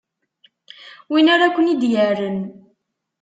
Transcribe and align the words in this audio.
Win 1.09 1.27
ara 1.33 1.53
ken-i 1.55 1.75
d-yerren. 1.81 2.39